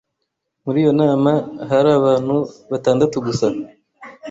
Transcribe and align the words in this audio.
Muri 0.63 0.77
iyo 0.83 0.91
nama 1.01 1.31
hari 1.69 1.89
abantu 1.99 2.35
batandatu 2.71 3.15
gusa. 3.27 3.47